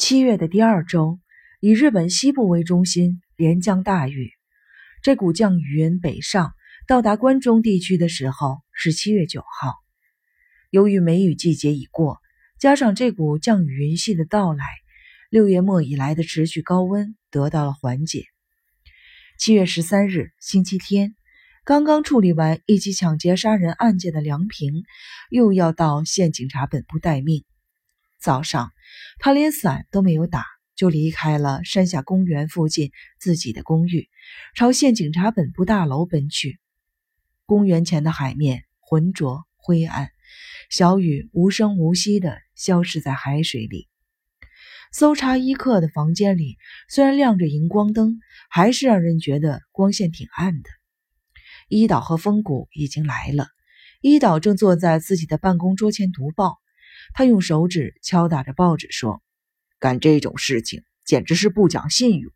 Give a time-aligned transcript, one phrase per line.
[0.00, 1.20] 七月的第二周，
[1.60, 4.32] 以日本西部为中心，连降大雨。
[5.02, 6.54] 这股降雨云北上，
[6.88, 9.74] 到达关中地区的时候是七月九号。
[10.70, 12.18] 由于梅雨季节已过，
[12.58, 14.64] 加上这股降雨云系的到来，
[15.28, 18.24] 六月末以来的持续高温得到了缓解。
[19.38, 21.14] 七月十三日，星期天，
[21.62, 24.82] 刚刚处理完一起抢劫杀人案件的梁平，
[25.28, 27.44] 又要到县警察本部待命。
[28.20, 28.70] 早上，
[29.18, 30.44] 他连伞都没有打，
[30.76, 34.10] 就离开了山下公园附近自己的公寓，
[34.54, 36.60] 朝县警察本部大楼奔去。
[37.46, 40.10] 公园前的海面浑浊灰暗，
[40.68, 43.88] 小雨无声无息地消失在海水里。
[44.92, 46.58] 搜查一课的房间里
[46.90, 50.68] 虽然亮着荧光灯，还是让人觉得光线挺暗的。
[51.68, 53.46] 伊岛和风谷已经来了，
[54.02, 56.58] 伊岛正坐在自己的办公桌前读报。
[57.14, 59.22] 他用手指敲打着报纸，说
[59.78, 62.32] ：“干这种事情简直是不讲信用。”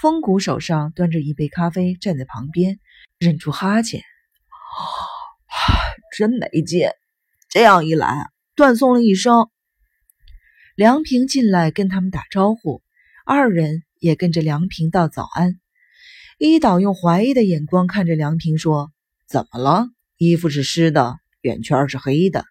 [0.00, 2.78] 风谷手上端着一杯咖啡，站在旁边，
[3.18, 4.02] 忍住哈欠
[6.16, 6.88] ：“真没劲！
[7.48, 9.48] 这样一来，断送了一生。”
[10.76, 12.82] 梁平进来跟他们打招呼，
[13.24, 15.58] 二人也跟着梁平道早安。
[16.38, 18.92] 一岛用怀疑的眼光看着梁平，说
[19.26, 19.86] ：“怎么了？
[20.18, 22.44] 衣服是湿的，眼圈是黑的。”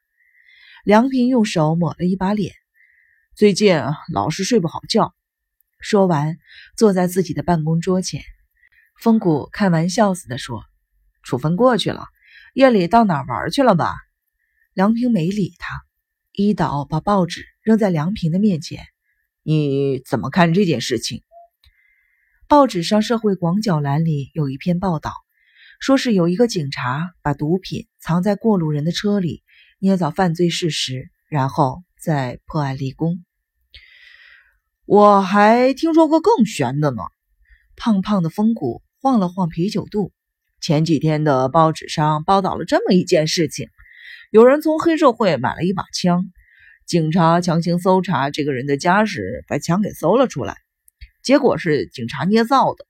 [0.85, 2.53] 梁平用手抹了一把脸，
[3.33, 3.81] 最近
[4.13, 5.15] 老是睡不好觉。
[5.79, 6.37] 说完，
[6.77, 8.21] 坐在自己的办公桌前。
[9.01, 10.61] 风谷开玩笑似的说
[11.25, 12.05] ：“处分过去了，
[12.53, 13.95] 夜里到哪儿玩去了吧？”
[14.75, 15.81] 梁平没理他。
[16.31, 18.85] 一岛把报纸扔在梁平的面前
[19.41, 21.23] ：“你怎么看这件事情？”
[22.47, 25.11] 报纸上社会广角栏里有一篇报道，
[25.79, 29.41] 说是有一个警察把毒品藏在过路人的车里。
[29.79, 33.23] 捏造犯罪事实，然后再破案立功。
[34.85, 37.01] 我还听说过更悬的呢。
[37.75, 40.13] 胖胖的风骨晃了晃啤酒肚。
[40.61, 43.67] 前几天的报纸上报道了这么一件事情：
[44.31, 46.31] 有人从黑社会买了一把枪，
[46.87, 50.55] 警察强行搜查这个人的家时，把枪给搜了出来，
[51.21, 52.85] 结果是警察捏造的。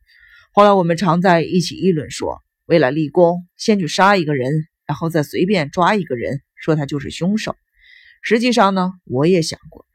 [0.54, 6.42] 后来我们常在一起议论说，为了立功，先去杀一个人，然后再随便抓一个人。
[6.56, 7.56] 说他就是凶手。
[8.22, 9.86] 实际上呢，我也想过，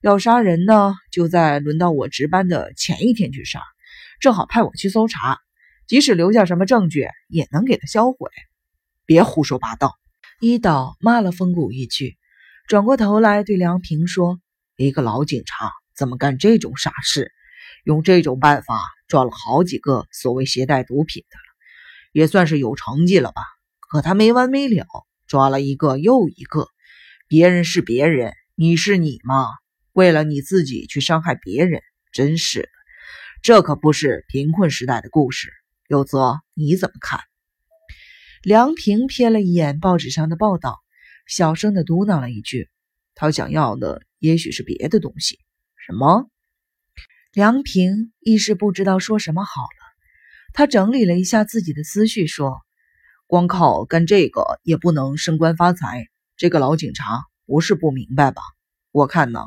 [0.00, 3.60] 要杀人呢，就在轮到我值班的前一天去杀，
[4.20, 5.40] 正好派我去搜查，
[5.88, 8.30] 即使留下什么证据，也能给他销毁。
[9.04, 9.98] 别胡说八道！
[10.40, 12.16] 一岛骂了风谷一句，
[12.68, 14.40] 转过头来对梁平说
[14.76, 17.32] ：“一个老警察怎么干这种傻事？
[17.84, 21.36] 用这种办法抓了好几个所谓携带毒品的，
[22.12, 23.42] 也算是有成绩了吧？
[23.80, 24.86] 可他没完没了。”
[25.32, 26.68] 抓了一个又一个，
[27.26, 29.46] 别人是别人，你是你吗？
[29.94, 31.80] 为了你自己去伤害别人，
[32.12, 32.68] 真是的，
[33.42, 35.50] 这可不是贫困时代的故事。
[35.88, 37.20] 有泽，你怎么看？
[38.42, 40.78] 梁平瞥了一眼报纸上的报道，
[41.26, 42.68] 小声的嘟囔了一句
[43.16, 45.38] ：“他想要的也许是别的东西。”
[45.86, 46.28] 什么？
[47.32, 49.96] 梁平一时不知道说什么好了。
[50.52, 52.61] 他整理了一下自己的思绪，说。
[53.32, 56.06] 光靠干这个也不能升官发财。
[56.36, 58.42] 这个老警察不是不明白吧？
[58.90, 59.40] 我看呢，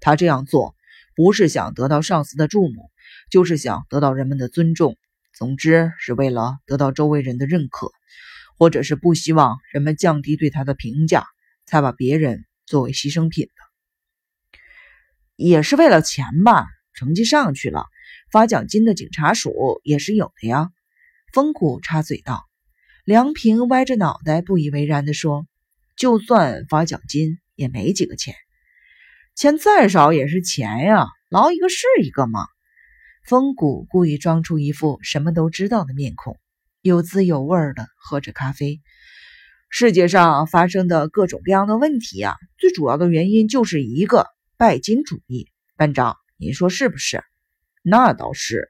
[0.00, 0.76] 他这样做
[1.16, 2.88] 不是想得到上司的注目，
[3.32, 4.96] 就是想得到人们的尊重。
[5.34, 7.90] 总之是为了得到周围人的认可，
[8.58, 11.26] 或者是不希望人们降低对他的评价，
[11.66, 14.56] 才把别人作为牺牲品的。
[15.34, 16.68] 也是为了钱吧？
[16.94, 17.86] 成绩上去了，
[18.30, 20.70] 发奖金的警察署也是有的呀。
[21.32, 22.44] 风谷插嘴道。
[23.04, 25.44] 梁平歪着脑袋，不以为然地说
[25.98, 28.36] ：“就算发奖金，也没几个钱，
[29.34, 32.46] 钱再少也是钱呀，捞一个是一个嘛。”
[33.26, 36.38] 风谷故意装出一副什么都知道的面孔，
[36.80, 38.80] 有滋有味的喝着咖啡。
[39.68, 45.48] 世界上发生的各种各样的问题呀，最主要的原因就是一个拜金主义。
[45.76, 47.24] 班长，您说是不是？
[47.82, 48.68] 那倒是。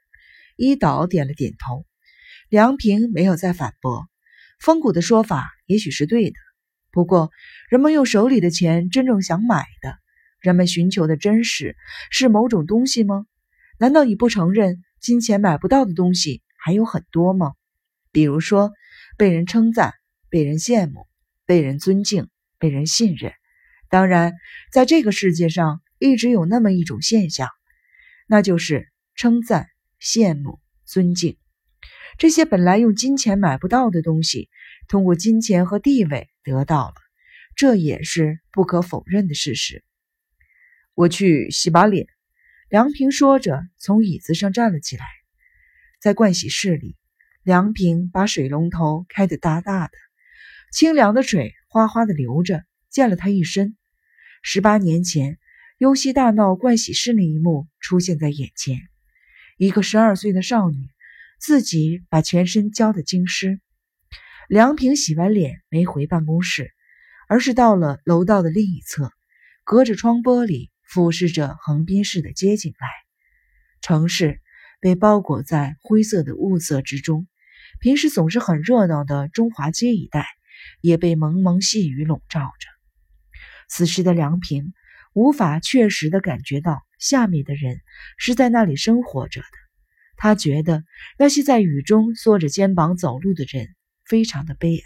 [0.57, 1.85] 一岛点了点头。
[2.49, 4.09] 梁平没有再反驳。
[4.63, 6.37] 风谷的说法也许是对的，
[6.93, 7.33] 不过
[7.69, 9.99] 人们用手里的钱真正想买的，
[10.39, 11.75] 人们寻求的真实
[12.13, 13.27] 是某种东西吗？
[13.81, 17.55] 难道你不承认金钱买不到的东西还有很多吗？
[18.13, 18.71] 比如说
[19.19, 19.95] 被人称赞、
[20.31, 21.09] 被人羡慕、
[21.45, 22.29] 被人尊敬、
[22.61, 23.33] 被人信任。
[23.89, 24.35] 当然，
[24.71, 27.49] 在这个世界上一直有那么一种现象，
[28.29, 29.67] 那就是称赞、
[30.01, 31.37] 羡慕、尊敬。
[32.23, 34.49] 这些本来用金钱买不到的东西，
[34.87, 36.95] 通过金钱和地位得到了，
[37.57, 39.83] 这也是不可否认的事实。
[40.95, 42.07] 我去洗把脸，
[42.69, 45.05] 梁平说着，从椅子上站了起来。
[46.01, 46.97] 在盥洗室里，
[47.43, 49.93] 梁平把水龙头开得大大的，
[50.73, 53.77] 清凉的水哗哗的流着，溅了他一身。
[54.43, 55.41] 十八年前，
[55.77, 58.79] 尤西大闹盥洗室那一幕出现在眼前：
[59.57, 60.89] 一个十二岁的少女，
[61.43, 63.61] 自己把全身浇得精湿。
[64.49, 66.71] 梁平洗完脸，没回办公室，
[67.29, 69.11] 而是到了楼道的另一侧，
[69.65, 72.89] 隔着窗玻璃俯视着横滨市的街景来。
[73.81, 74.41] 城市
[74.81, 77.27] 被包裹在灰色的雾色之中，
[77.81, 80.25] 平时总是很热闹的中华街一带，
[80.81, 82.69] 也被蒙蒙细雨笼罩着。
[83.69, 84.73] 此时的梁平
[85.13, 87.81] 无法确实的感觉到下面的人
[88.17, 89.62] 是在那里生活着的，
[90.23, 90.85] 他觉得
[91.19, 93.75] 那些在雨中缩着肩膀走路的人。
[94.05, 94.85] 非常的悲哀，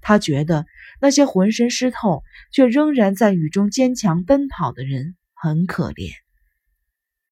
[0.00, 0.64] 他觉得
[1.00, 6.12] 那些浑身湿透却仍然在雨中坚强奔跑的人很可怜。